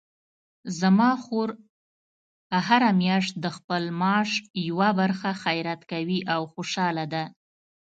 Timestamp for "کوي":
5.91-6.19